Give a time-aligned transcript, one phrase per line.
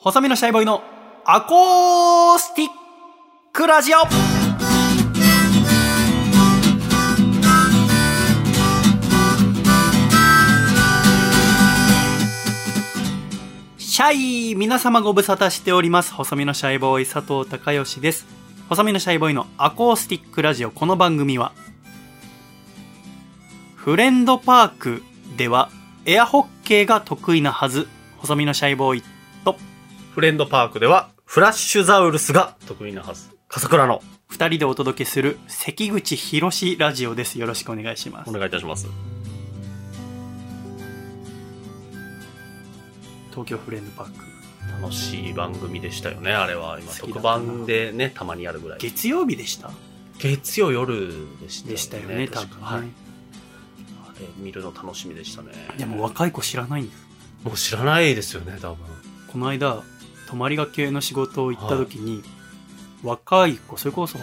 [0.00, 0.80] 細身のシャイボーイの
[1.24, 2.68] アコースティッ
[3.52, 3.98] クラジオ
[13.76, 16.12] シャイ皆様ご無沙汰しております。
[16.14, 18.28] 細身のシャイボーイ佐藤孝義です。
[18.68, 21.50] 細身のシャイボーイのアコースティックラジオこの番組は
[23.74, 25.02] フレンドパーク
[25.36, 25.70] では
[26.06, 27.88] エアホッケーが得意なはず。
[28.18, 29.17] 細身のシャイボーイ
[30.18, 33.28] フレンドパークでは、フラッシュザウルスが得意なはず。
[33.46, 37.38] 笠倉の、二人でお届けする関口博士ラジオです。
[37.38, 38.32] よろしくお願いしますお。
[38.32, 38.88] 願いいたします。
[43.30, 44.82] 東京フレンドパーク。
[44.82, 46.80] 楽しい番組でしたよね、あれは。
[46.80, 48.78] 今、特番でね、たまにやるぐらい。
[48.80, 49.70] 月曜日でした？
[50.18, 51.70] 月曜夜でしたよね。
[51.70, 52.82] でしたよね、多分確かはい。
[52.82, 52.88] ね。
[54.04, 55.52] あれ、見るの楽しみでしたね。
[55.78, 56.98] でも若い子知らないんだよ。
[57.44, 58.78] もう知らないですよね、多分。
[59.28, 59.84] この間、
[60.28, 62.22] 泊まりがけの仕事を行った時に、
[63.02, 64.18] 若い子、それこそ、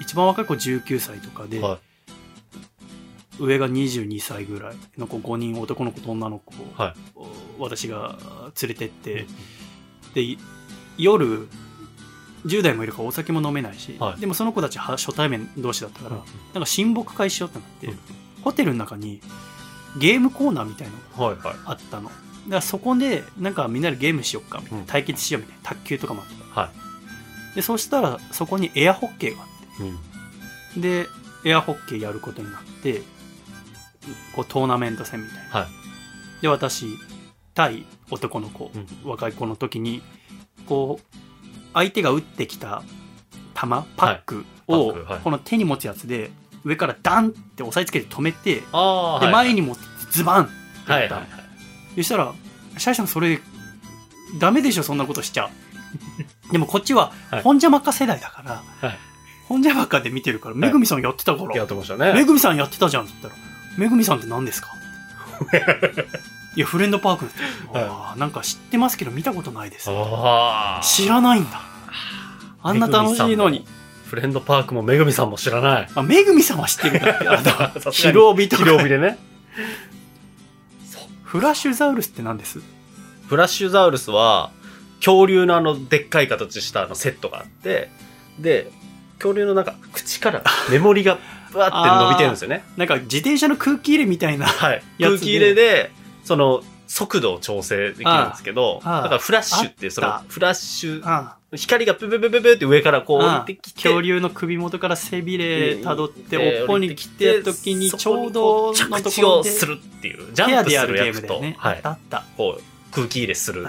[0.00, 1.78] 一番若い子19歳とかで、は
[3.38, 6.80] 上が22歳ぐらいの子5人、男の子と女の子を、い。
[6.80, 6.94] はい。
[7.58, 8.18] 私が
[8.62, 9.26] 連れてって、
[10.14, 10.38] でい
[10.96, 11.48] 夜
[12.46, 16.22] 10代もいるからお酒も飲めないし、はいでもその子たちは初対面同士だったから、うん
[16.54, 17.98] なんか親睦会しようってなって、うん
[18.42, 19.20] ホテルの中に
[19.98, 21.42] ゲームコーナーみたいのはいはい。
[21.42, 22.14] があったのだ
[22.50, 24.86] からそこでなんかみんなでゲームしよっかみたいな、うん。
[24.86, 26.70] 対決しようみたいな卓球とかもあったは
[27.54, 29.46] でそしたらそこにエアホッケーがあ
[29.82, 29.88] っい。
[29.88, 30.82] うん。
[30.82, 31.08] てで
[31.44, 33.02] エアホッケーやることになって
[34.34, 35.60] こうトーナメント戦みたいな。
[35.60, 35.68] はい。
[36.42, 36.86] で私
[37.54, 38.86] 対男の子、うん。
[39.08, 40.02] 若い子の時に
[40.66, 41.16] こう
[41.72, 42.82] 相手が打ってきた
[43.54, 45.20] 球パックを、パックはい。
[45.20, 46.30] この手に持つやつで
[46.64, 49.30] 上からダンって押さえつけて止めて、ではい。
[49.30, 50.48] 前に持ってズバンっ
[50.86, 51.43] てやったの、はいはいはい。
[51.96, 52.32] そしたら
[52.78, 53.40] 「シャイさんそれ
[54.38, 55.50] ダメでしょそんなことしちゃ」
[56.50, 58.98] でもこっちははい本邪魔か世代だから、はい
[59.46, 62.14] 本邪魔かで見てるからめぐみさんやってたから、やってましたね。
[62.14, 63.44] めぐみさんやってたじゃんって言ったら、
[63.76, 64.70] めぐみさんって何ですか？
[66.56, 67.78] いや、フレンドパークって。
[67.78, 69.90] はいなんか知ってますけど見たことないです。
[69.90, 70.82] ああ。
[70.82, 71.60] 知らないんだ。
[72.62, 73.66] あんな楽しいのに。
[74.06, 75.88] フレンドパークもめぐみさんも知らない。
[75.94, 77.28] あ、めぐみさんは知ってるんだって。
[77.28, 77.48] あのさ
[77.80, 78.62] すがに白帯とか。
[78.64, 79.18] 広帯でね。
[81.34, 82.60] フラッシュザウルスって何です？
[83.26, 84.52] フラッシュザウルスは、
[84.98, 87.90] 恐竜のあの、でっかい形したあのセットがあって、
[88.38, 88.70] で、
[89.18, 91.18] 恐竜のなんか、口からメモリが、
[91.50, 92.62] ブワって伸びてるんですよね。
[92.76, 94.46] なんか自転車の空気入れみたいな。
[94.46, 94.82] はい。
[95.00, 95.90] 空気入れで、
[96.22, 111.40] その、速度を調整できるんですけど、だからフラッシュって、そのあった、フラッシュ、あ光がプププププって上からこう降ありてきて、恐竜の首元から背びれ辿って、でおっぽに来て時にちょうど着地ところで、をするっていう、ジペャンプするゲるやつと。
[111.56, 111.98] はいあっ。
[112.10, 112.24] た。
[112.36, 112.62] こう、
[112.92, 113.66] 空気入れする。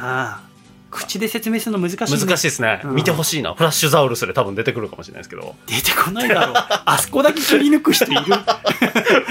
[0.96, 2.26] 口で説明するの難しい、ね。
[2.26, 2.82] 難しいですね。
[2.86, 3.54] うん見てほしいな。
[3.54, 5.56] フラッシュザウルスで多分出てくるかもしれないですけど。
[5.68, 6.56] 出てこないだろう。
[6.56, 8.30] あそこだけ切り抜く人いる フ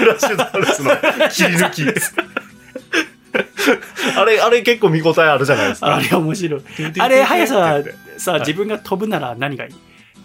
[0.05, 0.91] ラッシュザウルスの
[1.31, 1.83] 切り抜き。
[4.17, 5.95] あれ、あれ結構見応えあるじゃないですか。
[5.95, 6.61] あれ面白い。
[6.99, 7.83] あれ、速さ、
[8.17, 9.71] さ、はい自分が飛ぶなら何がいい？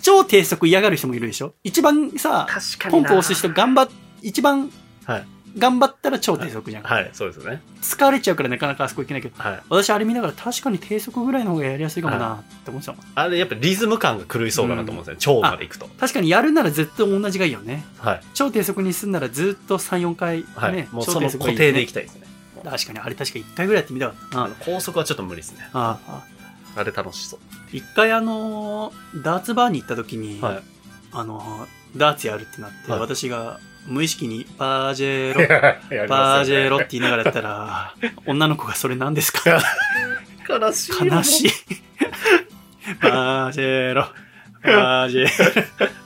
[0.03, 1.55] 超低速嫌がる人もいるでしょ？
[1.65, 2.47] 一番さ。
[2.91, 3.89] ポンポン押す人頑張っ、
[4.23, 4.71] 一番
[5.05, 5.25] はい。
[5.59, 6.85] 頑張ったら超低速じゃん。
[6.85, 7.61] はい、そうですよね。
[7.83, 9.61] 疲れちゃうからなかなかあそこ行けないけど、はい。
[9.69, 13.05] 私あれ見ながら確かに低速ぐらいの方がやりやすいかもなって思ってたもん。
[13.17, 15.17] あれ、やっぱリズム感が狂いそうかなと思うんですね。
[15.19, 15.89] 超まで行くと。
[15.99, 17.85] 確かにやるならずっと同じがいいよね。
[17.99, 18.21] はい。
[18.33, 20.89] 超低速にすんならずっと3、4回ね、はい。
[20.93, 22.29] もう超その固定で行きたいですね。
[22.65, 24.45] 確かに、あれ確か1回ぐらいやってみたかったな。
[24.45, 25.69] あの高速はちょっと無理ですね。
[25.73, 26.23] ああ
[26.77, 27.41] あれ楽しそう。
[27.73, 30.63] 一回あのーダーツバーに行った時に、はい。
[31.13, 35.41] あのーダーツやるってなって、はい私が無意識にパージェロ、
[35.97, 37.95] やりパージェロって言いながらやったら、
[38.27, 39.59] 女の子がそれ何ですか？
[40.49, 41.07] 悲しい。
[41.07, 41.51] 悲しい。
[43.01, 44.05] パージェロ、
[44.63, 45.27] パージェ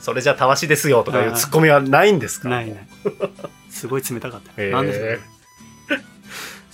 [0.01, 2.43] それじゃたわしですよとかいうツッコミはないんですロ。
[2.45, 2.49] か？
[2.51, 2.87] ないない。
[3.71, 4.69] すごい冷たかったよ。
[4.69, 5.34] へー何ですか？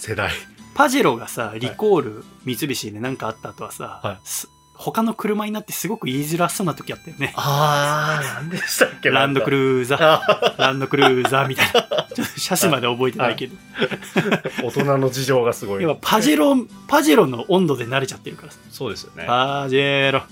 [0.00, 0.32] 世代。
[0.74, 7.34] パジェロがさ、リコール、三菱で何かあった後はさ、はいす他の車になってすごく言いづらそうな時あったよね。
[7.36, 9.10] あー、なんでしたっけ？
[9.10, 11.82] ランドクルルーザー、 ランドクルーザーみたいな。
[12.16, 13.56] ちょっと車種まで覚えてないけど。
[14.64, 15.90] 大人の事情がすごい要。
[15.90, 16.56] はパジェロ、
[16.88, 18.58] パジェロの温度で慣れちゃってるからさ。
[18.70, 19.24] そうですよね。
[19.26, 20.22] パジェロ、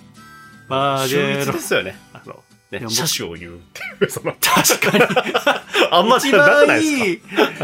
[0.67, 1.59] パジ秀ェロ逸で。
[1.59, 2.01] すよね。
[2.15, 5.05] あの、ね、車種を言うっていう、 その、確かに。
[5.91, 7.21] あんまじ一ゃなないですいい、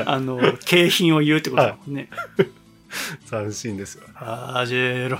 [0.07, 2.09] あの、景品を言うってことだもんね。
[3.29, 4.05] か斬新ですよ。
[4.15, 5.19] パジェロ。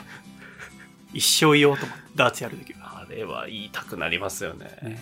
[1.13, 3.05] 一生言おうと思って、ダーツやるときは。
[3.07, 4.65] あれは言いたくなりますよね。
[4.83, 4.99] ね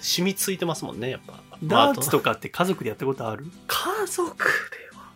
[0.00, 1.40] 染みついてますもんね、やっぱ。
[1.62, 3.46] ダーツまあとかって家族でやったことある？
[3.66, 5.10] 家族では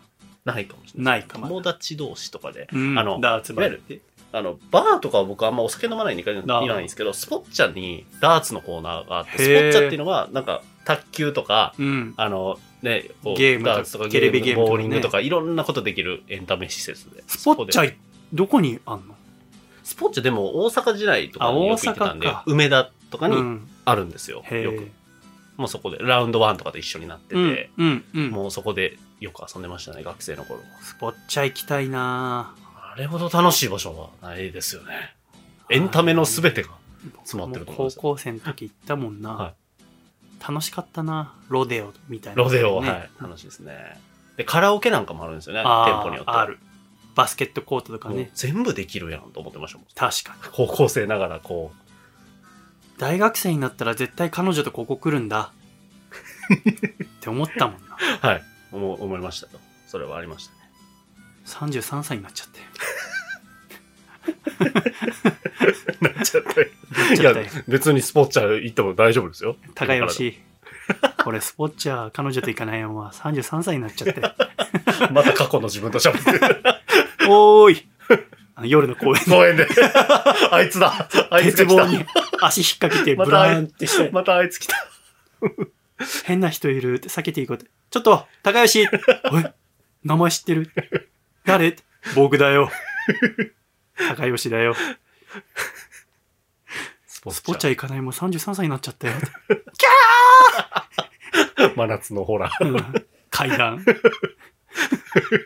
[0.45, 1.19] ないかもしれない。
[1.21, 1.47] ないかも。
[1.47, 2.67] 友達同士とかで。
[2.71, 4.01] うんあのダーツバーって。
[4.33, 12.13] あの、バーとかは僕あんまお酒飲まないんで行かああないんですけど、スポッチャにダーツのコーナーがあって、スポッチャっていうのは、なんか、卓球とか、うん。
[12.17, 17.23] あの、ね、ゲームとかダーツとかテレビゲームとかねボーリングとか、いろんなことできるエンタメ施設で。
[17.27, 17.95] スポッチャ、
[18.33, 19.15] どこにあんの？
[19.83, 23.69] スポッチャでも大阪時代とかによく行ってたんで梅田とかにうん。
[23.85, 24.41] あるんですよ。
[24.45, 24.91] へよくえ。。
[25.57, 28.31] もうそこで、ラウンドワンとかで一緒になってて、うん、うん、うん。
[28.31, 30.65] もうそこでよく遊んでましたね、学生の頃は。
[30.81, 32.55] スポッチャ行きたいな
[32.93, 35.15] あれほど楽しい場所はないですよね。
[35.71, 36.69] エンタメのすべてが。
[37.23, 39.53] 詰まってると思います高校生の時行ったもんな、は
[40.47, 43.09] 楽しかったなロデオみたいな、ロデオ、ねはい。
[43.19, 43.99] 楽しいですね。
[44.37, 46.39] で、カラオケなんかもあるんですよね、あー店舗によっては。
[46.39, 46.59] ある
[47.15, 49.87] バスケットコートとかもうね全部できるやんと思ってましたもん。
[49.95, 55.51] 確かに高校生ながらこう、大学生になったら絶対彼女とここ来るんだ
[56.53, 58.43] って思ったもんなはい。
[58.71, 59.59] 思思いましたよ。
[59.87, 60.59] それはありましたね。
[61.45, 62.59] 33歳になっちゃって
[66.01, 67.33] なっちゃったいや、
[67.67, 69.55] 別にスポッチャ行っても大丈夫ですよ。
[69.75, 70.41] 高吉
[71.25, 74.21] 俺スポッチャー彼女と行かないまま33歳になっちゃって
[75.11, 76.39] また過去の自分と喋ってる。
[77.29, 77.87] おーい
[78.55, 79.67] あの夜の公園公園で。
[80.51, 81.09] あいつだ。
[81.31, 82.05] あいつ鉄棒が来に
[82.41, 84.11] 足引っ掛けてまたあいブラーンってしてた。
[84.11, 84.75] またあいつ来た。
[86.25, 87.67] 変な人いるって避けていこうって。
[87.89, 88.85] ちょっと、高吉
[89.31, 89.45] おい、
[90.03, 90.71] 名前知ってる
[91.45, 91.77] 誰？
[92.15, 92.69] 僕だよ。
[93.97, 94.75] 高吉だよ。
[97.05, 99.13] スポスポッチャ行かないもう33歳になっちゃったよ。
[101.61, 102.67] ャ 真夏のホラー。
[102.67, 103.83] うん階段。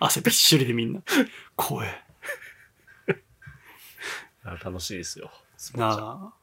[0.01, 1.01] 汗びっしりでみんな。
[1.55, 2.03] 怖え。
[4.63, 5.31] 楽しいですよ。
[5.55, 6.01] スポッチャ。
[6.01, 6.33] だな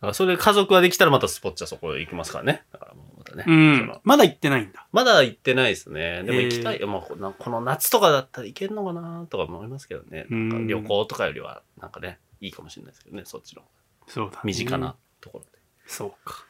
[0.00, 2.64] からそれで家族ができたらまたスポッチャそこへ行きますからね。
[2.72, 3.44] だからもうね。
[3.46, 3.50] あ。
[3.50, 4.00] うん。
[4.04, 4.86] まだ行ってないんだ。
[4.92, 6.22] まだ行ってないですね。
[6.22, 6.80] でも行きたい。
[6.86, 9.26] まあこの夏とかだったら行けるのかな？
[9.28, 10.26] とか思いますけどね。
[10.30, 13.62] うんなんか旅行とかよりは、なんかね、いいかもしれないですけどね、そっちの。
[14.06, 14.40] そうだ、ね。
[14.44, 14.94] 身近な。
[15.20, 15.50] ところで。
[15.86, 16.44] そうか。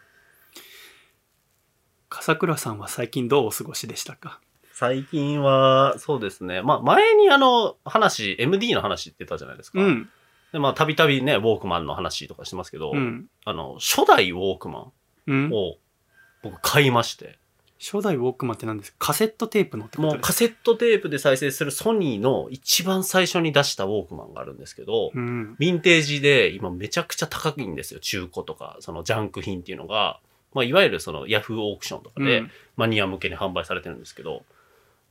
[2.08, 4.40] 笠倉さんは最近どうお過ごしでしたか？
[4.72, 6.60] 最近は、そうですね。
[6.60, 9.80] まあ前にあの話、MD の話って言ったじゃないですか。
[9.80, 10.08] うん。
[10.52, 13.26] で、まあたびたびね、ウォークマンの話とかしてますけど、うん。
[13.46, 14.92] あの、初代ウォークマ
[15.26, 15.52] うんン。
[15.52, 15.76] を
[16.42, 17.38] 僕買いまして。
[17.78, 19.08] 初代ウォークマンって何ですか？
[19.08, 25.56] カセットテープのってこともうカセットテープで再生するソニーの一番最初に出したウォークマンがあるんですけど、うん。
[25.60, 28.00] ヴィンテージで今めちゃくちゃ高いんですよ。
[28.00, 30.20] 中古とか、そのジャンク品っていうのが、
[30.54, 32.50] まあいわゆるそのヤフーオークションとかでうん。
[32.76, 34.44] マニア向けに販売されてるんですけど、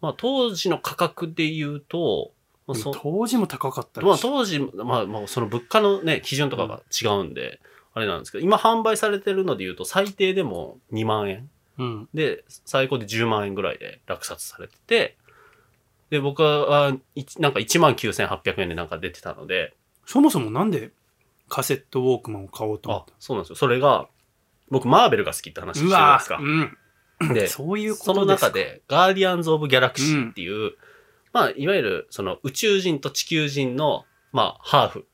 [0.02, 2.32] まあ当時の価格で言うと、
[2.66, 7.60] まあ、そ当時も高かったりまあ当時、まあまあその物価のね、基準とかが違うんで、
[7.96, 11.50] あれなんですけど、今販売されてるので言うと最低でも2万円。
[11.80, 12.10] うん。
[12.14, 15.18] で、最高で10万円ぐらいで落札されてて、
[16.10, 19.74] で、僕は、いなんか19,800円でなんか出てたので、
[20.06, 20.92] そもそもなんで
[21.50, 23.56] カセットウォークマンを買おうと思っ、あそうなんですよ。
[23.56, 24.08] それが、
[24.70, 26.38] 僕、マーベルが好きって話してるじゃないですか。
[26.42, 27.34] うん。
[27.34, 28.48] で、 そういうこそのとですか？
[28.48, 30.74] 中で、ガーディアンズ・オブ・ギャラクシーっていう、
[31.32, 35.08] まあ、いわゆる、その宇宙人と地球人の、まあ、ハーフ、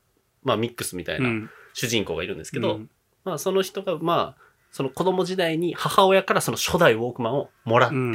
[0.44, 2.90] まあ、ミックスみたいうなん主人公がいるんですけど、うん
[3.24, 4.42] まあ、その人が、まあ、
[4.72, 8.14] その子供時代に母親からその初代ウォークマンをもらって、うん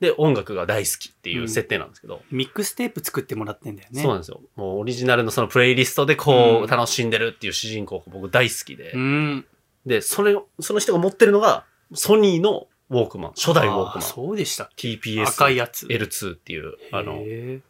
[0.00, 4.00] で、音楽が大好きっていう設定なんですけど、ミックステープ作ってもらってんだよね。
[4.00, 4.40] そうなんですよ。
[4.54, 9.46] もうオリジナルのそのプレイリストでこうんう楽しんでるっていう主人公が僕大好きで、うん。
[9.86, 11.64] で、それを、その人が持ってるのが
[11.94, 14.02] ソニーのウォークマン、初代ウォークあマン。
[14.02, 15.86] そうでした TPS 赤いやつ。
[15.86, 17.60] L2 っていう、あの、へ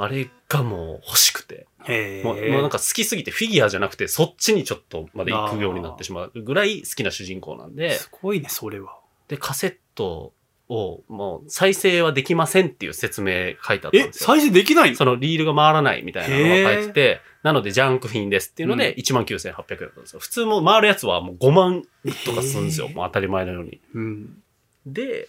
[0.00, 2.22] あれがもう欲しくて、もうえ。
[2.22, 8.96] もうなんか好きすぎてフィギュアじゃなくてそっちにちょっとまで行くようになってしまうぐらい好きな主人公なんで、すごいね、それは。
[9.28, 10.32] で、カセット
[10.68, 14.26] をもう再生はできませんっていう説明書いてあったんえ、ですよ。
[14.26, 14.96] 再生できないの？
[14.96, 19.64] そのリールが回らないみたいなのが書いてて、なのでジャンク品ですっていうのでうん19,800円だっ
[19.94, 20.20] たんですよ。
[20.20, 21.82] 普通も回るやつはもう5万
[22.26, 22.88] とかするんですよ。
[22.88, 23.80] もう当たり前のように。
[23.94, 24.42] うん。
[24.86, 25.28] で、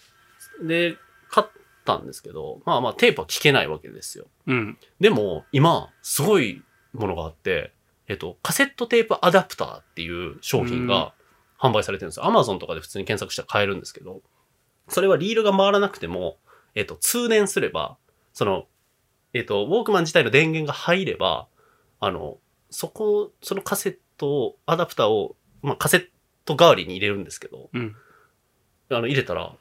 [0.62, 0.98] で、
[1.30, 1.48] 買っ
[1.98, 4.28] たんですけど、まあまあテープは聞けないわけですよ。
[4.48, 4.78] うん。
[5.00, 6.62] でも、今、すごい
[6.94, 7.74] ものがあって、
[8.08, 11.14] えっと、カセットテープアダプターっていう商品が
[11.60, 12.26] 販売されてるんですよ。
[12.26, 14.22] アマゾンとかで普通に検索したら買えるんですけど、
[14.88, 16.38] それはリールが回らなくても、
[16.76, 17.98] えっと、通電すれば、
[18.34, 18.66] その、
[19.34, 21.48] えっと、ウォークマン自体の電源が入れば、
[22.00, 22.38] あの、
[22.70, 26.08] そこ、そのカセットを、アダプターを、まあ、カセッ
[26.46, 27.96] ト代わりに入れるんですけど、うん。
[28.90, 29.56] あの、入れたら、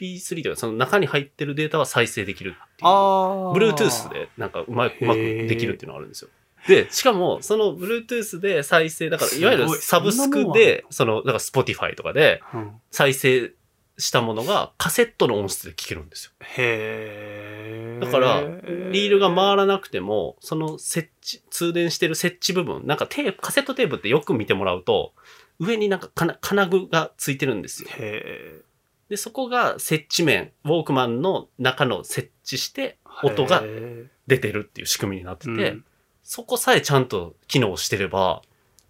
[0.00, 2.88] MP3 というか、その中に入ってるデータは再生できるっていう。
[2.88, 6.30] Bluetooth でなんかうまうへーまくできるっていうのがあるんですよ。
[6.66, 12.72] で、しかも、その Bluetooth で再生、だから、いわゆるサブスクで、その、だから Spotify とかでうん。
[12.90, 13.52] 再生
[13.98, 16.32] したものがカセットの音質で聴けるんですよ。
[16.40, 25.12] へーだからリールが回らなくても、その設置、通電してる設置部分、なんかテープ、カセットテープってよく見てもらうと、
[25.60, 27.88] 上になんか金金具がついてるんですよ。
[27.92, 28.62] へ
[29.08, 35.84] で、そこが設置面、ウォークマンの中の設置して、ー音がへ出てるっていう仕組みになってて、ーうん
[36.24, 38.40] そこさえちゃんと機能してれば、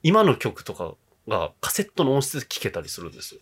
[0.04, 0.94] 今の曲とか
[1.26, 3.40] がカセットの音質で聴けたりするんですよ。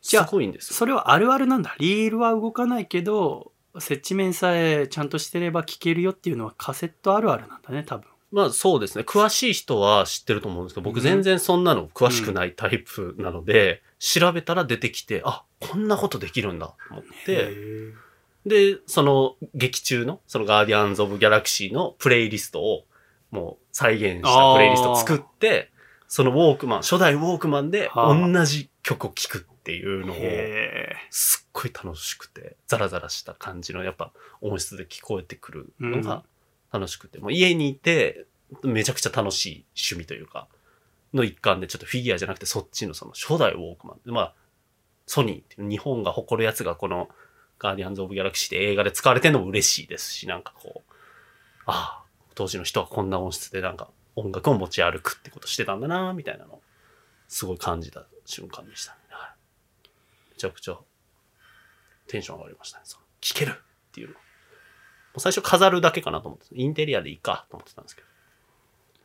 [0.00, 0.74] じゃあすごいんですよ。
[0.74, 1.76] それはあるあるなんだ。
[1.78, 8.06] リールは動かないけど、接地面さえちゃんとしてれば聞けるよっていうのはカセットあるあるなんだね、多分。
[8.32, 9.04] まあそうですね。
[9.04, 17.48] 詳しい人は知ってると思うんですけど、僕全然そんなの詳しくないタイプなので、調べたら出てきて、あ、こんなことできるんだと思って、
[18.46, 22.84] で、その劇中の、そのガーディアンズ・オブ・ギャラクシーのプレイリストを
[23.30, 25.70] もう再現したプレイリストを作って、
[26.06, 28.28] そのウォークマン、初代ウォークマンではあ。
[28.28, 36.24] 同じ曲を聴くっていうのを、へすっごい楽しくて、ザラザラした感じのやっぱ音質で聞こえてくるのが
[36.72, 38.26] 楽しくて、もう家にいて
[38.62, 40.48] めちゃくちゃ楽しい趣味というか、
[41.14, 44.34] の一環でちょっとフィギュアじゃなくてそっちのその初代ウォークマン、まあ、
[45.06, 47.08] ソニーっていう日本が誇るやつがこの
[47.58, 50.92] ガーディアンズ・オブ・ギャラクシーで映画で使われてるのも嬉しいですし、なんかこう、
[51.66, 56.60] ああ、当時の人はこんな音質でなんか音楽を持ち歩くってことしてたんだな、みたいなの
[57.26, 58.98] すごい感じた瞬間でしたね。
[59.10, 59.28] はい
[60.30, 60.78] めちゃくちゃ
[62.06, 62.84] テンション上がりましたね。
[62.86, 64.14] その聴けるっていうの。
[64.14, 64.20] も
[65.16, 68.07] う最初飾るだけかなと思って、インテリアでいいかと思ってたんですけど。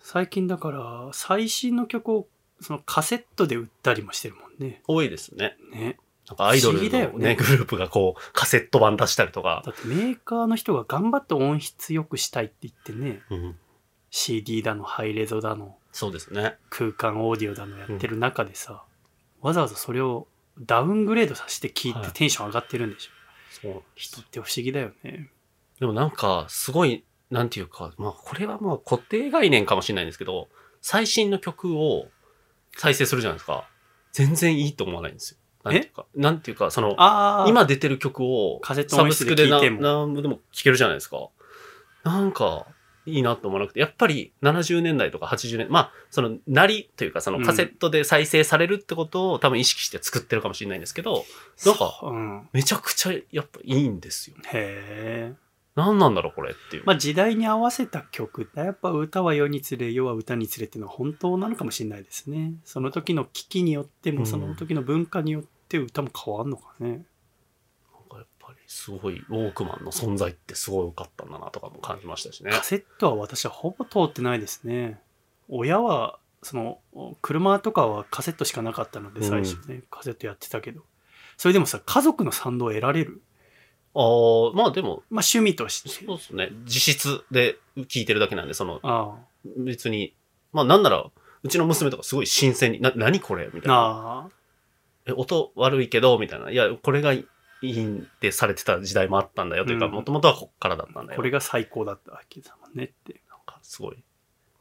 [0.04, 2.28] 最近だから、最新の曲を
[2.60, 4.82] そのカセットで売ったりもしてるもんね。
[4.86, 5.56] 多いですね。
[5.72, 5.98] ね。
[6.28, 9.64] なんかアイドルのね、ねグループがこう、カセット版出したりとか。
[9.66, 13.56] だってメーカーの人が頑張って音質良くしたいって言ってね、うん。
[14.10, 16.58] CD だの、ハイレゾだの、そうですね。
[16.70, 18.84] 空間オーディオだのやってる中でさ、
[19.42, 20.28] わざわざそれを
[20.60, 23.12] ダウングレードさせて聞いはいてテンション上がってるんでしょ。
[23.62, 23.84] そう。
[23.96, 25.30] 人って不思議だよね。
[25.80, 30.50] でもなんか、すごい、なんていうか、まあ、これはまあ固定概念かもしれないんですけど、
[30.82, 32.06] 最新の曲を
[32.78, 33.68] 再生するじゃないですか。
[34.12, 35.38] 全然いいと思わないんですよ。
[35.64, 36.96] なんていうか、なんていうか、その、
[37.48, 41.30] 今出てる曲をカセットサブスクで何部でも聴けるじゃないですか。
[42.04, 42.68] なんか、
[43.06, 51.26] いいなと思わなくて、やっぱり70年代とか80年、まあ、その、なりというか、そのカセットで再生されるってことを多分意識して作ってるかもしれないんですけど、
[51.66, 52.50] なんか、そううん。
[52.54, 54.38] めちゃくちゃやっぱいいんですよ。
[54.52, 55.43] へえ。
[55.76, 56.84] 何なんだろう、これっていう。
[56.86, 62.54] まあ時代に合わせた曲やっぱ歌は世につれ世は歌につれっていうのは本当なのかもしれないですね。
[62.64, 64.20] その時の危機によってうん。
[64.20, 72.52] もその時の文化によって歌も変わんのかね、なんかやっぱりすごい、ウォークマンの存在ってすごい良かったんだなとかも感じましたしね。
[72.52, 75.00] カセットは私はほぼ通ってないですね。
[75.50, 76.80] 親はその
[77.22, 80.82] 車とかはカセットしかなかったので最初ね、カセットやってたけど。
[81.36, 83.24] それでもさ家族の賛同を得られる
[83.96, 84.00] あ
[84.54, 86.50] あ、まあでも、まあ趣味としてそうですね。
[86.66, 89.16] 実質で聞いてるだけなんで、その、あ
[89.58, 90.14] 別に、
[90.52, 91.06] まあなんなら、
[91.44, 94.28] うちの娘とかすごい新鮮に、な、何これみたあ
[95.08, 95.16] いな。
[95.18, 96.50] え、音悪いけど、みたいな。
[96.50, 97.28] いや、これがい
[97.62, 101.16] いんってされてた時代もあったんだよというか、うんもともとはこっからだったんだよ。
[101.16, 104.04] これが最高だったわけだもんねってなんかすごい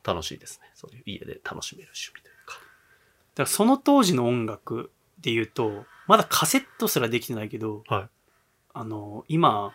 [0.04, 0.70] 楽しいですね。
[0.74, 2.54] そういう家で楽しめる趣味というか。
[2.54, 2.62] だか
[3.42, 8.08] らその当時の音楽で言うとまだカセットすらできてないけど、はい
[8.75, 9.75] あの今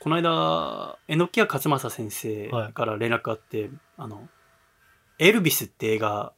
[0.00, 4.28] この間榎谷勝正先生から連絡あって、あの
[5.18, 6.32] エルビスって映画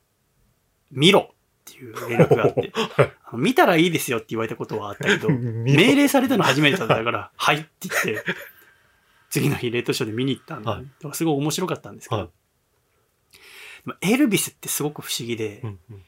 [0.90, 1.34] 見ろっ
[1.64, 3.12] ていう連絡があって はい。
[3.24, 8.24] あの見たらいいですよって言われたことはあったけど 命命令されたの初めてだったから「はい」って言って
[9.30, 10.82] 次の日レートショーで見に行ったんで、はい。
[10.82, 12.30] だからすごい面白かったんですけど、はい。
[13.86, 16.02] でもエルビスってすごく不思議で、うんうん。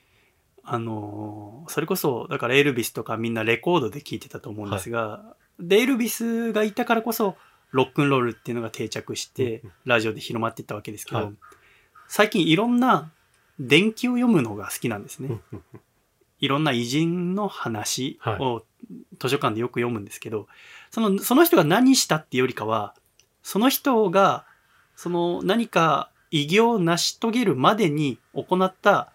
[0.64, 7.36] あのーそれこそだからエルビスとかみんなレコードで聴いてたと思うんですが、でエルビスがいたからこそ
[7.70, 11.34] ロックンロールっていうのが定着して、ラジオで広まっていったわけですけど、はい
[12.06, 13.10] 最近いろんな
[13.58, 15.40] 伝記を読むのが好きなんですね。
[16.40, 18.62] いろんな偉人の話を
[19.18, 20.46] 図書館でよく読むんですけど、
[20.90, 22.94] そのその人が何したっていうよりかは
[23.42, 24.44] その人が
[24.96, 29.12] その何か偉業を成し遂げるまでに行った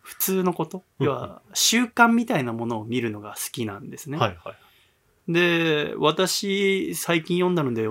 [0.00, 4.18] 普通のことうん要は習慣みたいなものを見るのが好きなんですね。
[4.18, 4.56] はいはい。
[5.28, 7.86] で私最近読んだので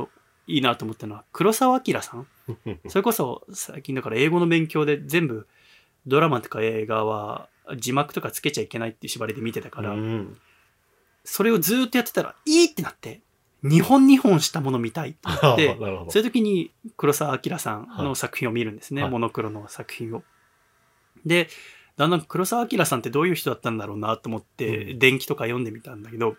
[0.47, 2.27] いいなと思ったのは黒澤明さん？
[2.87, 5.47] それこそ最近だから英語の勉強で全部
[6.07, 10.37] ドラマとか映画は字幕とかつけちゃいけないっていう縛りで見てたから、うん。
[11.23, 13.21] それをずーっとやってたらいいってなって
[13.61, 15.75] 日本日本したもの見たいってあなって。
[16.09, 19.11] そういう時に黒澤明さんの作品を見るんですね、はい。
[19.11, 20.23] モノクロの作品を。
[21.25, 21.49] で
[21.97, 24.99] だんだん黒澤明さんってどういう人だったんだろうなと思って、うん。
[24.99, 26.37] 伝記とか読んでみたんだけど、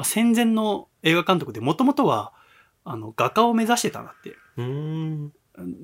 [0.00, 2.32] まあ、戦前の映画監督でもともとは
[2.84, 4.34] あの画家を目指してたんだって。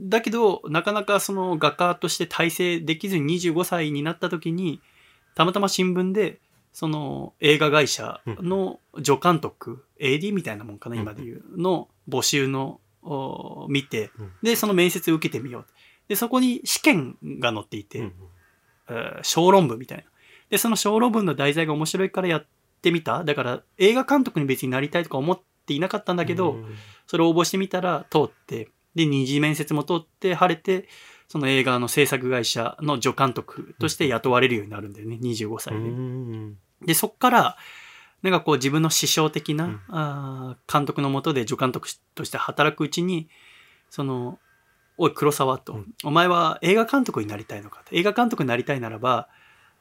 [0.09, 4.81] だけど、なかなかその画家として大成できずに25歳になった時に、
[5.35, 6.41] たまたま新聞で、
[6.73, 15.67] その映画会社の助監督、AD みたいなもんかな、うん今で言う、の募集の、お見てうん、で、その面接を受けてみよう。
[16.09, 18.13] で、そこに試験が載っていて、うん
[18.89, 20.05] えー小論文みたいな。
[20.49, 22.47] で、その小論文の題材が面白いからやっ
[22.81, 23.25] てみた？
[23.25, 26.75] だから映画監督に別になりたいとか思っていなかったんだけど、うん
[27.09, 30.89] それを応募してみたら通って、で、二次面接も通って晴れて、
[31.29, 35.79] その映画の制作会社の助監督として雇われるようになるんだよね、25歳で。
[35.79, 37.57] うんで、そっから、
[38.23, 43.29] なんかこう自分の師匠的な、うんあー監督のもとで助監督として働くうちに、
[43.89, 44.41] その、
[44.99, 47.95] おい黒沢と、うんお前は映画監督になりたいのかと。
[47.95, 49.29] 映画監督になりたいならば、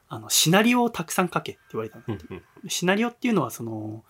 [0.08, 2.04] あの、シナリオをたくさん書けって言われたの。
[2.08, 2.18] うん
[2.62, 2.70] うん。
[2.70, 4.04] シナリオっていうのはその、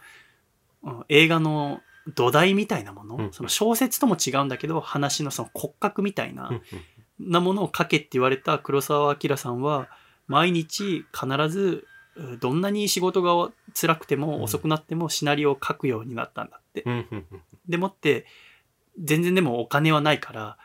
[0.83, 1.81] うん映画の
[2.15, 3.33] 土台みたいなもの、うん。
[3.33, 6.63] その小説とも違うんだけど、話のその骨格みたいな、うん
[7.19, 9.89] なものを書けって言われた黒澤明さんは、
[10.27, 14.21] 毎日必ず、うどんなに仕事が辛くてうん。
[14.21, 16.83] も遅くなってもシナリオを書くようになったんだって。
[16.85, 17.43] うんうんうん。
[17.67, 18.27] でもって、
[19.03, 20.59] 全然でもお金はないから、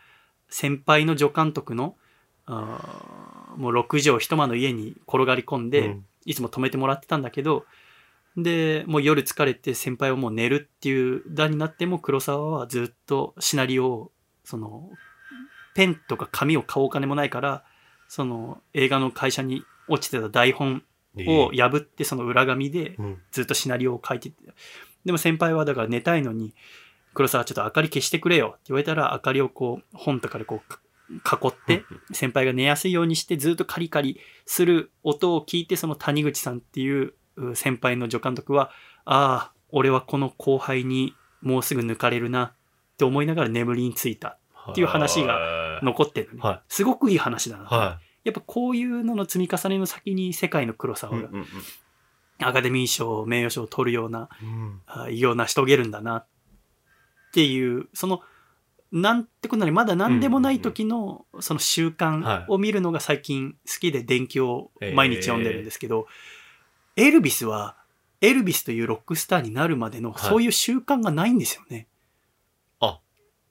[0.49, 1.95] 先輩の助監督の、
[2.45, 7.65] あーもう6畳一間の家に転がり込んで、うんいつも泊めてもらってたんだけど、
[8.37, 14.11] で、もう夜疲れて先輩はもう寝るっていう段になっても黒沢はずっとシナリオを、
[14.43, 14.89] その、
[15.73, 17.63] ペンとか紙を買うお金もないから、
[18.07, 20.83] その映画の会社に落ちてた台本
[21.27, 24.35] を破ってその裏紙でうんずっとシナリオを書いてて。
[25.05, 26.53] でも先輩はだから寝たいのに、
[27.13, 30.73] 黒沢ちょっと明かり消してくれよって言われたら明かりをこう本とかでこう
[31.17, 38.71] 囲って、先輩が寝やすいようにしてずっとカリカリする音を聞いてその谷口さんっていうう先輩の助監督は
[39.05, 42.53] ああ俺はこの後輩にもうすぐ抜かれるなっ
[42.97, 44.37] て思いながら眠りについた
[44.71, 50.97] っていう話が残ってるのね、はすごくいい話だな、はやっぱこういうのの積み重ねの先に世界の黒い。
[50.97, 51.29] 沢が
[52.39, 54.81] アカデミー賞名誉賞を取るようなうん。
[54.85, 56.27] あ偉業を成し遂げるんだなっ
[57.33, 58.21] ていうその
[58.91, 66.07] なんてことなりまだ何でもない時のその習慣を見るのが最近好きで電気を毎日読んでるんですけど、
[66.97, 67.77] エルビスは
[68.19, 70.29] エルビスというロックスターになるまでのはい。
[70.29, 71.87] そういう習慣がないんですよね。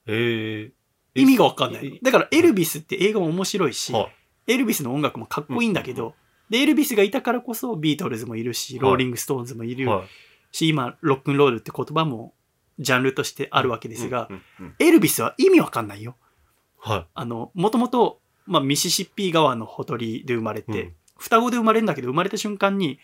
[0.07, 0.71] ええ
[1.13, 1.99] 意味がわかんない。
[2.01, 4.09] だからエルビスって映画も面白いし、は
[4.47, 4.53] い。
[4.53, 6.15] エルビスの音楽もかっこいいんだけど、
[6.49, 8.81] で、エルビスがいたからこそビートルズもいるし、はい。
[8.81, 10.07] ローリングストーンズもいるはい。
[10.51, 12.33] し、今、ロックンロールって言葉も
[12.79, 14.29] ジャンルとしてあるわけですが、
[14.79, 16.15] エルビスは意味わかんないよ。
[16.77, 22.97] はあの、もともと、まあ、ミシシッピ川のほとりで生まれて、うん双子で生まれるんだけど、生まれた瞬間に、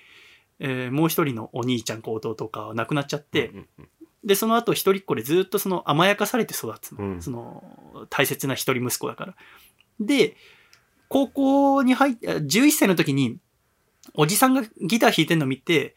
[0.58, 3.24] えーもう一人のお兄ちゃんか弟かは亡くなっちゃっい。
[3.24, 3.90] て、うんうん
[4.24, 7.06] で、その後一人っ子でずっとその甘やかされて育つの。
[7.06, 9.36] うんその大切な一人息子だから。
[10.00, 10.36] で、
[11.10, 13.38] 高校に入って、あ11歳の時に、
[14.16, 15.96] おじさんがギター弾いてるの見て、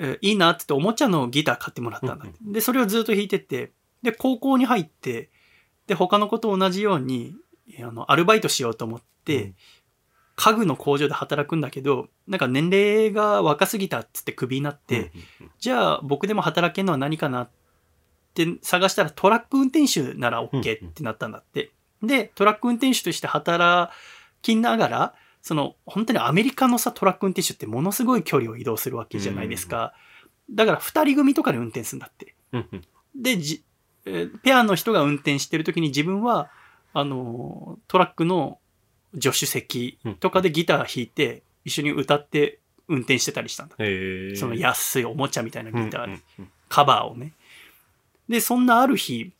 [0.00, 2.38] えーいいなって言っておもちゃのギター買ってもらったんだって。
[2.42, 5.30] で、それをずっと弾いてって、で、高校に入って、
[5.86, 7.34] で、他の子と同じように、
[7.78, 9.54] あの、アルバイトしようと思って、うん。
[10.36, 15.12] 家具の工場で働くんだけど、なんか年齢が若すぎたっつってクビになって、
[15.58, 17.50] じゃあ僕でも働けるのは何かなっ
[18.32, 21.72] て探したらトラック運転手なら OK ってなったんだって。
[22.02, 23.92] で、トラック運転手として働
[24.40, 29.94] きながら、その本当にアメリカのさトラック運転手ってものすごい距離を移動するわけじゃないですか。
[30.50, 32.34] だから二人組とかで運転するんだって。
[33.16, 33.62] で、じ
[34.04, 36.50] えーペアの人が運転してる時に自分は、
[36.92, 38.58] あのートラックの
[39.14, 43.76] 助手席とかでギター弾いて一緒に歌って運転してたりしたんだ。
[44.36, 46.20] その安いおもちゃみたいなギター、
[46.68, 47.32] カバーをね。
[48.28, 49.32] で、そんなある日、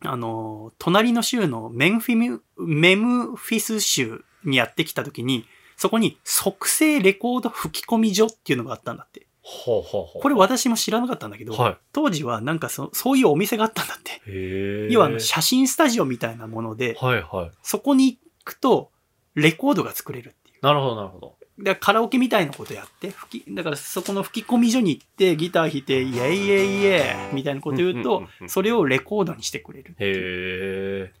[0.00, 9.26] あの、隣の州のメンフィム、メムフィス州にやってきた時に、そこに即成レコード吹き込み所っていうのがあったんだって。
[9.40, 14.90] ほうほうほうこれ私も知らなかったんだけど、は当時はなんかそそういうお店があったんだって。
[14.90, 17.50] 要はあの写真スタジオみたいなもので、はいはい。
[17.62, 18.90] そこに行くと
[19.34, 20.58] レコードが作れるっていう。
[20.62, 21.36] なるほどなるほど。
[21.58, 29.96] でカラオケみたいなことやって、吹き、だからそこの吹き込み所に行ってギター弾いて、イェイイェイイェイみたいなこと言うとそれをレコードにしてくれる。
[29.98, 31.12] へえ。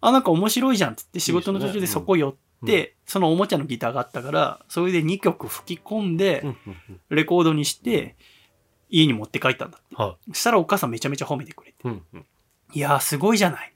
[0.00, 8.16] あ、なんか面白いじゃんっつって仕事の途中でそこ寄って、うんそのおもちゃのギターがあったから、それで2曲吹き込んでうん、うんうんレコードにして、
[8.88, 9.96] 家に持って帰ったんだって。
[9.96, 11.88] はそしたらお母さんめちゃめちゃ褒めてくれて。
[11.88, 11.90] い。
[11.90, 12.26] うんうん
[12.74, 13.72] いやーすごいじゃない。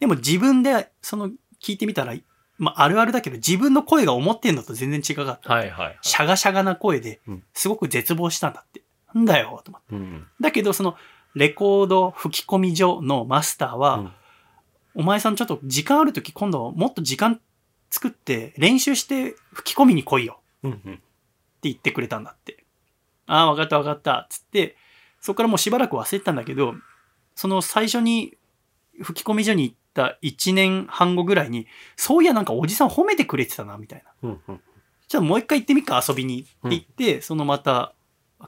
[0.00, 1.28] でも自分で、その、
[1.62, 2.14] 聞いてみたら、
[2.56, 5.52] まあ、あるあるだけど、自分の声が思ってんのと全然違かった。
[5.52, 5.98] はいはいはい。
[6.00, 8.82] シャガシャガな声でうん、すごく絶望したんだって。
[9.12, 9.96] なんだよ、と思って。
[9.96, 10.26] うん。
[10.40, 10.96] だけど、その、
[11.34, 14.12] レコード吹き込み所のマスターは、うん
[14.94, 17.40] お前さんちょっと時間あるとき今度もっと時間
[17.90, 20.94] 作って練習して吹き込みに来いようんうん。
[20.94, 20.96] っ
[21.60, 22.64] て言ってくれたんだって。
[23.26, 24.26] ああ、わかったわかった。
[24.30, 24.76] つって、
[25.20, 26.74] そこからもうしばらく忘れてたんだけど、
[27.34, 28.36] その最初に
[29.02, 34.28] 吹き込み所に行った1年半後ぐらいに、そういやなんかおじさん褒めてくれてたな、みたいな。
[34.28, 34.60] うんうん。
[35.08, 36.42] じゃあもう一回行ってみっか、遊びに。
[36.42, 37.94] って言って、そのまた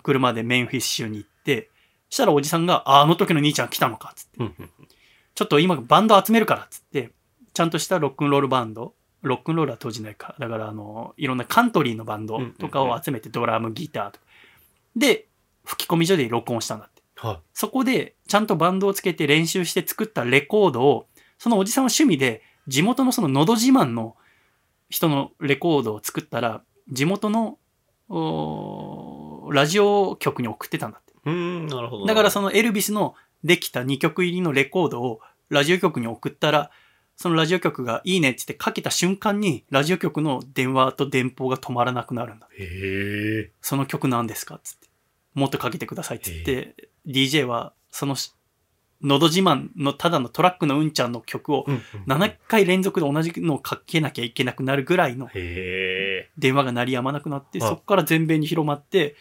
[0.03, 1.71] 車でメンフィス州に行って、
[2.09, 4.39] したらおじさんが、あ、あの時の兄ちゃん来たのか、つって。
[4.39, 4.71] うんうん。
[5.35, 7.13] ちょっと今バンド集めるから、つって、
[7.55, 10.35] ちゃんとしたロックンロールバンド、ロックンロールは当時ないか。
[10.39, 14.27] だから、あの、いろんなカントリーのバンドとかを集めて、ドラム、ギターとか。
[14.97, 15.27] で、
[15.65, 17.03] 吹き込み所で録音したんだって。
[17.17, 21.07] はそこで、ちゃんとバンドをつけて練習して作ったレコードを、
[21.39, 24.17] そのおじさんは趣味で、地元のそののど自慢の
[24.89, 27.59] 人のレコードを作ったら、地元の、
[29.51, 31.13] ラジオ局に送ってたんだって。
[31.13, 31.17] い。
[31.27, 32.07] うん、なるほど。
[32.07, 36.71] だからそのエルビスのできた2曲入りのレコードをラジオ局に送ったら、
[37.21, 42.49] そのラジオ局がいいねって言ってかけた瞬間に、ラジオ局の電話と電報が止まらなくなるんだ。
[42.59, 43.51] へえ。
[43.61, 44.55] その曲何ですか？
[44.55, 44.89] っつって。
[45.35, 48.33] もっとかけてくださいっつって、DJ はそのし、
[49.03, 51.83] のど自慢のただのトラックのうんちゃんの曲をうんうん。
[52.11, 55.29] 7回連続で同じのをかけなきゃいけなくなるぐらいの。
[55.35, 59.15] 電話が鳴りやまなくなって、はいそこから全米に広まって、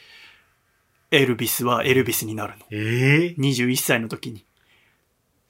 [1.12, 2.66] エルビスはエルビスになるの。
[2.72, 3.36] ええ。
[3.38, 4.46] 21歳の時に。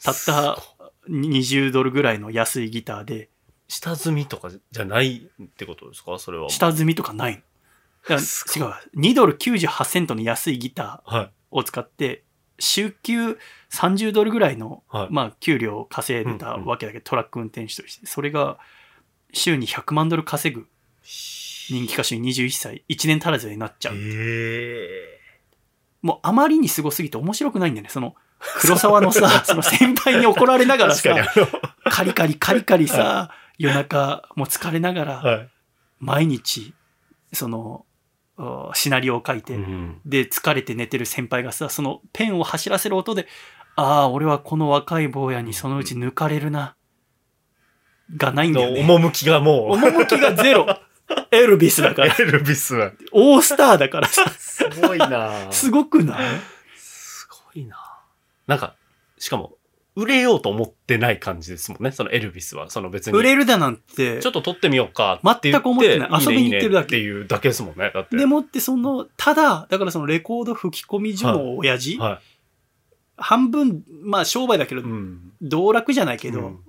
[0.03, 0.57] たった
[1.07, 3.29] 20ドルぐらいの安いギターで、
[3.67, 6.17] 下積みとかじゃないってことですか？
[6.19, 6.49] それは。
[6.49, 7.43] 下積みとかない
[8.09, 8.81] 違うわ。
[8.95, 11.25] 2ドル98セントの安いギタはい。
[11.25, 12.23] ーを使って、
[12.59, 13.37] 週給
[13.71, 15.07] 30ドルぐらいの、はい。
[15.11, 18.05] まあ、給料を稼いでたわけだけど、トラック運転手として。
[18.05, 18.57] それが、
[19.33, 20.67] 週に100万ドル稼ぐ
[21.03, 23.95] 人気歌手に21歳、1年足らずになっちゃう。
[23.97, 25.19] え
[26.01, 27.89] もうあまりにすごすぎて面白くないんだよね。
[27.89, 28.15] その、
[28.59, 31.13] 黒沢のさ、その先輩に怒られながらさ、
[31.83, 35.49] あカリカリカリカリさ、夜中もう疲れながの、ら、はい。
[35.99, 36.73] 毎日、
[37.33, 37.85] その、
[38.37, 43.27] おシナリオを書いて、うんで、疲れて寝てる先輩がさ、そのペンを走らせる音で、
[43.75, 46.75] ああ、俺はこの若い坊やにそのうち抜かれるな、
[48.15, 48.81] がないんだよね。
[48.81, 50.65] 趣がもう、趣がゼロ。
[51.31, 52.15] エルビスだから。
[52.15, 52.91] エルビスは。
[53.11, 54.29] オースターだからさ。
[54.37, 56.39] すごいな すごくない？
[56.77, 57.88] すごいな
[58.49, 58.75] なんか、
[59.19, 59.53] しかも、
[59.95, 62.69] 売れようと思ってない感じですもんね、そのエルビスは。
[62.69, 63.17] その別に。
[63.17, 65.51] 売れるだなんてちょっ、と撮ってみようかって言って。
[65.51, 67.91] 全く思ってないね遊びに行ってるだけいいねっていうだけですもんね。
[67.93, 68.17] だって。
[68.17, 72.21] でもってその、ただ、だからそのレコード吹き込み所の親父、は
[73.17, 75.31] 半分、まあ商売だけどい。、うん。
[75.41, 76.59] 道楽じゃないけど、うん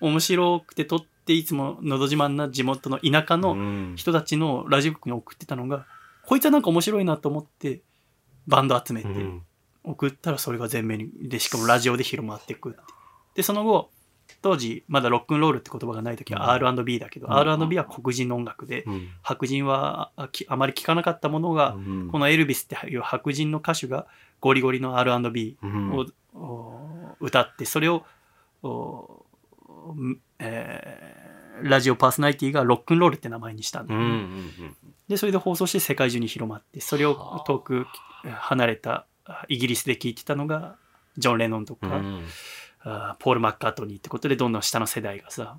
[0.00, 5.86] 面白くて撮っていつものど自慢な地元の田舎のうん人たちのラジオ局に送ってたのが、
[6.26, 7.80] こいつはなんか面白いなと思って、
[8.46, 9.42] バンド集めてうん
[9.84, 12.78] 送ったらそれが全面に、で、しかもラジオで広まっていくって。
[13.36, 13.90] で、その後、
[14.40, 16.50] 当時、まだロックンロールって言葉がない時はうん。
[16.66, 17.32] R&B だけど、うん。
[17.34, 19.08] R&B は黒人の音楽で、うん。
[19.22, 22.08] 白人はあきあまり聞かなかったものが、うん。
[22.10, 24.06] このエルビスっていう白人の歌手が
[24.40, 25.92] ゴリゴリの R&B うん。
[25.92, 28.04] を、お歌って、それを、
[30.38, 33.94] えーラジオパーソナリティがロックンロールって名前にしたんだ
[35.08, 37.86] で、それで放送して世界中に広まって、それを遠く
[38.24, 39.06] 離れたあ
[39.48, 40.76] イギリスで聞いてたのが、
[41.16, 42.24] ジョン・レノンとか、うんうん
[42.86, 45.58] あポール・マッカートニーってことで、どんどん下の世代がさ、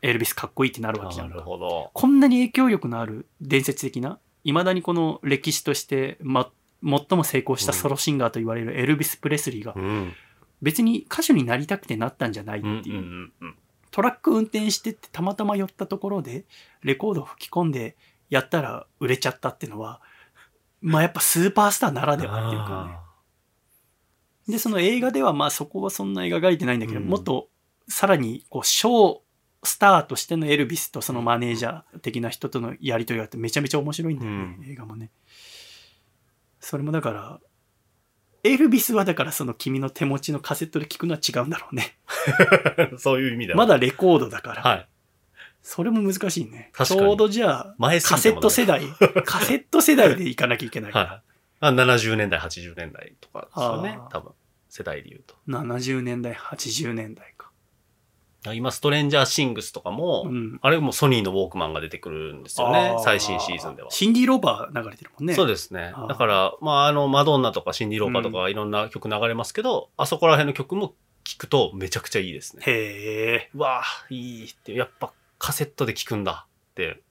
[0.00, 1.90] エルビスかっこいいってなるわけじゃんなかるほど。
[1.92, 6.50] こんなに影響力のある伝説的な、いまだにこの歴史として、ま、
[6.82, 10.14] 最も成功したソロシンガーと言われるエルビス・プレスリーがう、ん。
[10.62, 12.92] 別に歌手になりたくてなったんじゃないってうんいう。
[12.92, 13.54] うんうん
[13.90, 16.46] トラック運転してってたまたま寄ったところで、
[16.82, 17.94] レコードを吹き込んで
[18.28, 20.00] やったら売れちゃったっていうのは、
[20.84, 23.04] まあやっぱスーパースターならではっていうか
[24.46, 24.52] ね。
[24.52, 27.48] で、その映画ではまあそこはそんな描かれてないんだけど、うんもっと
[27.88, 29.20] さらにこう、ショー
[29.62, 35.10] スターとしてのエルビスとそのマネージャー的な人とのやりとりがあってめちゃめちゃ面白いんだよね、うん映画もね。
[36.60, 37.40] それもだから、
[38.42, 41.96] エルビスはだからその君の手持ちのカセットで聞くのは違うんだろうね。
[42.92, 43.56] う んそういう意味では。
[43.56, 44.62] まだレコードだから。
[44.62, 44.88] はい。
[45.64, 46.70] それも難しいね。
[46.74, 48.82] 確かにちょうどじゃあ、前すカセット世代、
[49.24, 50.92] カセット世代でいかなきゃいけない。
[50.92, 51.06] はい。
[51.60, 54.32] あ70年代、80年代とかですよね多分。
[54.68, 55.34] 世代で言うと。
[55.48, 57.50] 70年代、80年代か。
[58.52, 60.58] 今、ストレンジャーシングスとかも、うん。
[60.60, 63.90] あれもソニーのウォークマンが出てくるんですよね最新シーズンでは。
[63.90, 65.32] シンディ・ローバー流れてるもんね。
[65.32, 65.94] そうですね。
[66.08, 72.62] だから、まあ、あの、マドンナとかシンディ・ローパーとかいろんな曲流れますけど、あそこら辺の曲も聞くとめちゃくちゃいいですね。
[72.66, 73.50] へえ。
[73.54, 77.02] うわあ、いいって、やっぱカセットで聞くんだって、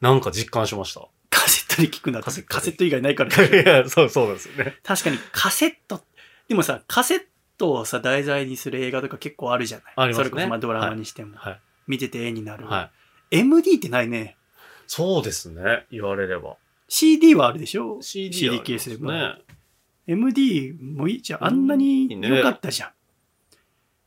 [0.00, 1.06] なんか実感しました。
[1.30, 3.30] カセットで聞くんだカセット以外ないから。
[3.44, 4.76] いや、そうそうですよね。
[4.82, 6.02] 確かにカセット、
[6.48, 7.20] でもさ、カセッ
[7.56, 9.92] トをさ、題材にする映画とか結構あるじゃない。
[9.96, 11.60] ありますねそれこそまあドラマにしても、はい。
[11.86, 12.66] 見てて絵になる。
[12.66, 12.90] は
[13.30, 13.38] い。
[13.38, 14.36] MD ってないね。
[14.86, 15.86] そうですね。
[15.90, 16.56] 言われれば。
[16.88, 19.34] CD はあるでしょ？CD, ケースでもね。
[20.06, 21.44] MD もいいじゃん。
[21.44, 22.90] あんなに良かったじゃん。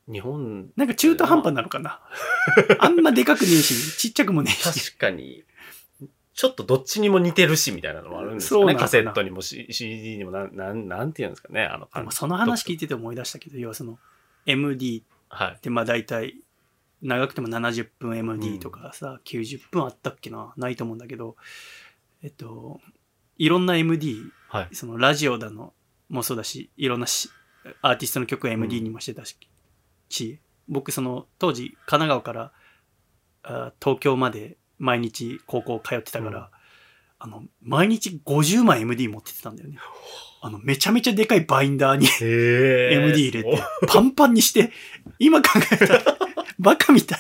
[0.07, 2.01] 日本、なんか中途半端なのかな？
[2.79, 4.91] あんまでかくねえし、ちっちゃくもねえし。
[4.91, 5.43] 確かに、
[6.33, 8.75] ちょっとどっちにも似てるし、みたいなのもあるんですよね。
[8.75, 11.63] カセットにも CD にもなん、なん、なんていうんですかね。
[11.65, 12.81] あのでもその話聞いて。
[12.81, 13.97] てて思い出したけど、要はその
[14.45, 15.59] MD はいっ。
[15.59, 16.35] てまあ大体
[17.01, 20.53] 長くても70分 MD とかさ、90分あったっけな？
[20.57, 21.35] ないと思うんだけど
[22.21, 22.81] えっと
[23.37, 24.75] いろんな MD はい。
[24.75, 25.73] そのラジオだの
[26.09, 27.29] もそうだしいろんなし
[27.81, 29.37] アーティストの曲を MD にもしてたし,、
[30.13, 32.52] し僕その当時神奈川から
[33.43, 36.45] あ東京まで毎日高校通ってたから、うん
[37.19, 39.78] あの毎日50枚 MD 持ってってたんだよね
[40.41, 44.71] あのめちゃめちゃでかいバインダーにへ MD 入れて、パンパンにして、
[45.19, 46.02] 今考えたら、
[46.60, 47.19] バカみたい。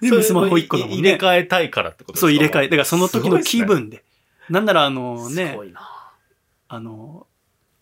[0.00, 1.18] 全部スマホ1個だもん入れね。
[1.20, 2.26] 替えたいからってことですか？
[2.26, 2.68] そう、入れ替え。
[2.68, 4.02] だからその時の気す分で。
[4.48, 5.58] なんならあのね。
[6.68, 7.26] あの、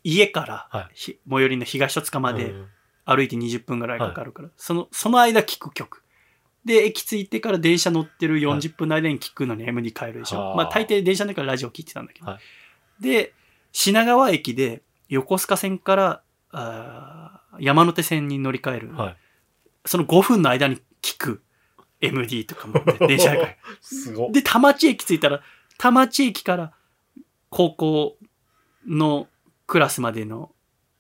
[0.03, 2.69] 家から、はひ最寄りの東戸塚までうん
[3.05, 6.03] 歩いて20分ぐらいかかるから、その、その間聞く曲。
[6.65, 10.39] で、駅着いてから電車乗ってる40分の間に聞くのに MD 変えるでしょ。
[10.39, 12.27] はあまあ大抵電車の中からラジオ聞いてたんだけど。
[12.27, 12.39] は
[13.01, 13.35] で、
[13.73, 19.17] 品川駅で横須賀線からあー山手線に乗り換える、はい。
[19.85, 21.43] その5分の間に聞く
[22.01, 24.33] MD とかも、ね、 電車ですごる。
[24.33, 25.43] で、田町駅着いたら、
[25.79, 26.73] 田町駅から
[27.51, 28.19] 高校
[28.87, 29.29] の
[29.67, 30.54] クラスまでの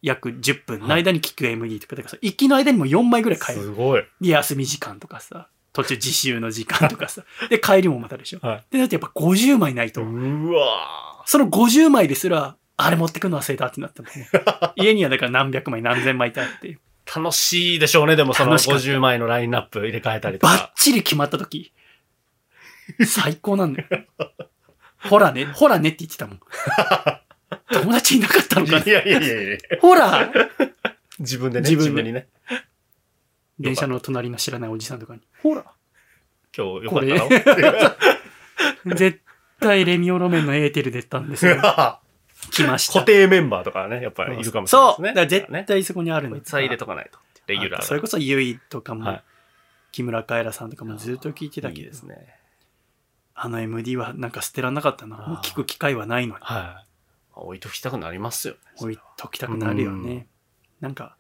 [0.05, 3.65] 約10分の間に聞く MD とか、だからさ行きの間にも4枚ぐらい変える。
[3.65, 4.05] すごい。
[4.21, 8.39] で、休み時間とかさ、途中自習の時間とかさ、 で、帰りもまたでしょ。
[8.47, 8.65] はい。
[8.71, 14.29] で、だってやっぱ50枚ないと、うわその50枚ですら、あれ持ってくの忘れたってなったもんね。
[14.77, 18.17] 家にはだから何百枚何千枚ってあって、ー楽しいでしょうね。
[18.17, 20.73] でもその楽しかった50枚のラインナップ入れ替えたりとバッか。
[20.77, 21.73] チリ決まった時、
[23.07, 23.89] 最高なんだよ。
[24.99, 26.41] ほらね、ほらねって言ってたもん。
[27.81, 28.85] 友達いなかったのかな？
[28.85, 30.33] いやいやいやいやほら
[31.19, 32.29] 自分でね、自分にね。
[33.59, 35.21] 電車の隣の知らないおじさんとかに。
[35.43, 35.65] ほら
[36.57, 38.97] 今日よかったな。
[38.97, 39.21] 絶
[39.61, 41.57] 対レミオロメンのエーテルでったんですよ。
[42.51, 42.95] 来ました。
[42.95, 45.03] 固定メンバーとかね、やっぱりいるかもしれないそう。
[45.03, 45.09] ですね。
[45.09, 47.19] だから絶対そこにあるのこいつは入れとかないと。
[47.47, 47.83] レギュラーが。
[47.87, 49.23] それこそユイとかも、はい
[49.95, 52.17] 木村カエラさんとかもずっと聞いてたけどいいですね。
[53.33, 55.19] あの MD はなんか捨てらんなかったな。
[55.19, 56.41] もう聞く機会はないのに。
[56.43, 56.84] はい。
[57.43, 58.61] 置いときたくなりますよね。
[58.79, 60.27] 置いときたくなるよね。
[60.81, 61.17] なんか、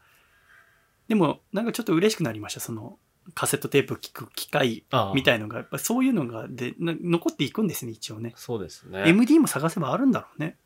[1.08, 2.60] でもなんかちょっと嬉しくなりました。
[2.60, 2.98] その
[3.34, 8.32] カセットテープ聞く機会ああみたいのが、やっぱそういうのがでな残っていくんですね、一応ね。
[8.36, 9.04] そうですね。
[9.06, 10.56] MD も探せばあるんだろうね。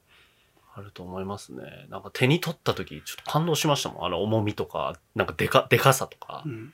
[0.74, 1.86] あると思いますね。
[1.88, 4.04] なんか手に取った時、ちょっと感動しましたもん。
[4.06, 6.48] あの重みとか、なんかでか、でかさとかう。
[6.48, 6.72] ん、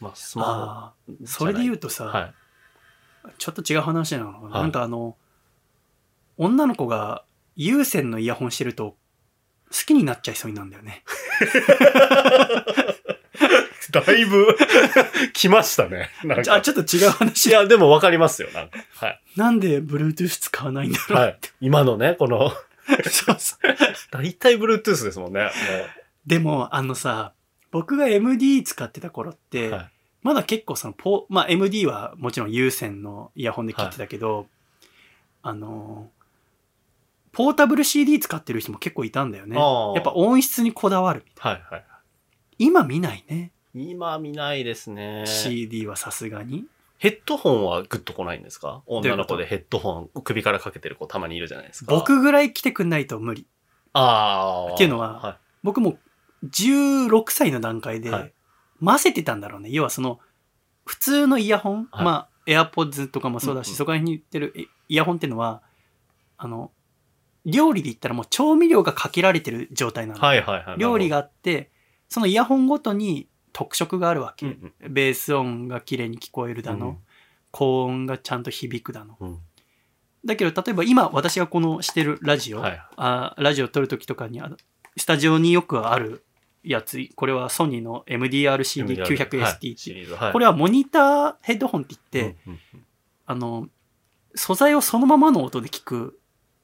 [0.00, 1.26] まあ、スマああホ。
[1.26, 2.34] それで言うとさ、はい。
[3.38, 4.44] ちょっと違う話なのかな。
[4.44, 5.16] はいなんかあの、
[6.38, 7.24] 女の子が
[7.56, 8.96] 有線のイヤホンしてると、
[9.70, 11.04] 好きになっちゃいそうになるんだよね。
[13.90, 14.56] だいぶ、
[15.34, 16.10] 来ましたね。
[16.24, 16.54] なんか。
[16.54, 18.48] あ、ちょっと違う話いや、でもわかりますよ。
[18.52, 18.78] なんか。
[18.94, 19.20] はい。
[19.36, 21.18] なんで Bluetooth 使わないんだろう。
[21.18, 21.38] はい。
[21.60, 22.50] 今のね、この、
[23.10, 23.74] そうそう
[24.10, 25.50] 大体 Bluetooth ですもんね。
[26.26, 27.32] でも、あのさ、
[27.72, 29.90] 僕が MD 使ってた頃って、はい
[30.22, 34.46] まだ結構そのポ、まあ MD はもちろん有線のイヤホンで聞いてたけど、
[35.42, 36.10] あの、
[37.32, 39.56] ポータブル CD 使ってる人も結構いたんだよね。
[39.56, 41.60] やっぱ音質にこだわるみたいな。
[41.60, 41.84] はいはい。
[42.58, 43.52] 今見ないね。
[43.74, 45.24] 今見ないですね。
[45.26, 46.64] CD はさすがに。
[46.98, 48.82] ヘッドホンはグッと来ないんですか？
[48.86, 51.94] 女の子でヘッドホン首からかけてる子たまにいるじゃないですか。
[51.94, 53.46] 僕ぐらい来てくんないと無理。
[53.92, 54.74] ああ。
[54.74, 55.98] っていうのはは僕も
[56.44, 58.32] 16歳の段階ではい
[58.82, 59.68] 混ぜてたんだろうね。
[59.70, 60.20] 要はその、
[60.86, 65.60] 普通のイヤホン、はいまあ、AirPods とかもそうだし、うんうんそこら辺に売ってるえイヤホンっていうのは、
[66.38, 66.70] あの、
[67.44, 70.18] 料理で言ったらもう調味料がかけられてる状態なの。
[70.18, 70.78] い、はいはいはい。
[70.78, 71.70] 料理があって、
[72.08, 74.46] そのイヤホンごとに特色があるわけ。
[74.46, 76.98] うんベース音が綺麗に聞こえるだの、うん
[77.52, 79.16] 高音がちゃんと響くだの。
[79.18, 79.38] うん。
[80.24, 84.56] だけど、例えば今私がこのしてるラジオ、はいあラジオ撮るときとかにあの、
[84.96, 86.24] スタジオによくある
[86.62, 90.32] やつ、これはソニーの MDR-CD900ST はいってシリーズはい。
[90.32, 92.84] これはモニターヘッドホンって言って、うんうんうん
[93.26, 93.68] あの、
[94.34, 96.19] 素材をそのままの音で聞く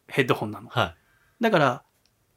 [0.08, 0.68] ヘッドホンなの。
[0.68, 0.94] は
[1.40, 1.42] い。
[1.42, 1.82] だから、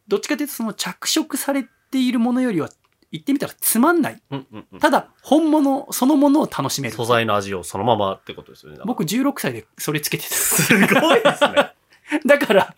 [0.08, 2.70] どっちかというとその着色されているものよりは
[3.12, 4.22] 言ってみたらつまんない。
[4.32, 4.80] うんうんうん。
[4.80, 6.96] ただ、本物そのものを楽しめる。
[6.96, 8.80] 素材の味をそのままってことですよね。
[8.86, 10.36] 僕16歳でそれつけてた。
[10.36, 11.74] すごいですね。
[12.26, 12.76] だから、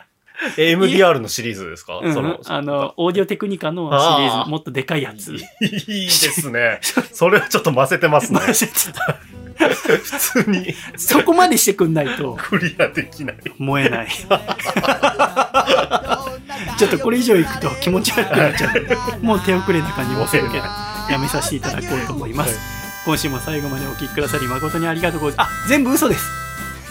[0.58, 5.36] MDR のシリーズですか、うんその、あの、オーディオテクニカのシリーズ、もっとでかいやつ。
[5.36, 6.80] いいですね。
[7.14, 8.40] それはちょっと混ぜてますね。
[8.40, 9.02] マジでちょっと
[9.70, 13.38] 普通にそこまでしてくんないとクリアできない。
[13.58, 14.08] 燃えない。
[16.78, 18.74] ちょっとこれ以上いくと気持ち悪くなっちゃ
[19.20, 19.24] う。
[19.24, 20.64] もう手遅れな感じもするけど、
[21.10, 22.60] やめさせていただこうと思います。
[23.06, 25.50] 今週も最後までお聞きくださり誠にありがとうございます。
[25.66, 26.30] あ、全部嘘です。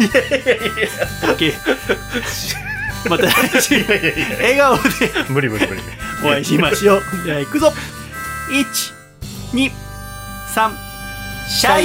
[0.01, 0.69] いやいやいやい
[1.37, 1.53] OK。
[3.09, 4.83] また来週、笑顔で
[5.29, 5.83] 無理無理無理。
[6.25, 7.03] お会いしましょう。
[7.25, 7.73] では行くぞ。
[8.51, 8.65] 1、
[9.55, 9.71] 2、
[10.55, 10.71] 3、
[11.53, 11.85] シャイ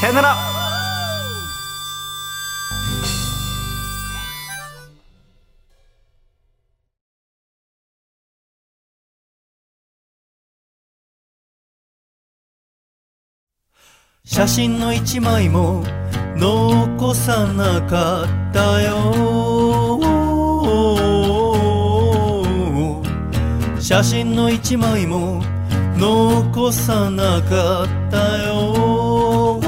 [0.00, 0.36] さよなら。
[14.24, 15.84] 写真の一枚も
[16.36, 20.00] 残さなかったよ。
[23.78, 25.49] 写真の一枚も
[26.00, 29.60] 残さなかったよ。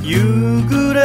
[0.00, 1.02] 夕暮れ。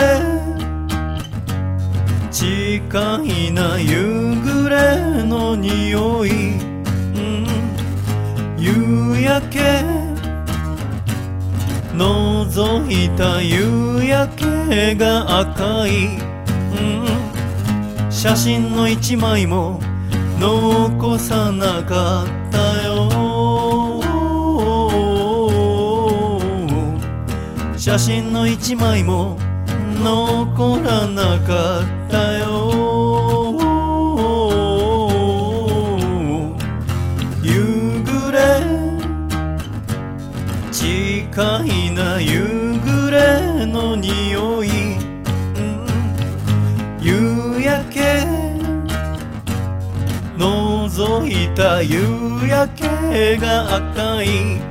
[2.29, 7.47] 近いな夕暮れの匂い、うん。
[8.59, 10.07] 夕焼け。
[11.95, 19.79] 覗いた夕焼けが赤い、うん、写真の一枚も
[20.39, 23.09] 残さなかったよ。
[27.75, 29.37] 写真の一枚も
[30.03, 32.45] 残らなかったよ。
[37.41, 38.37] 夕暮れ。
[40.71, 44.69] 近いな夕暮れの匂い、
[50.97, 51.99] 覗いた夕
[52.49, 54.66] 焼けが赤い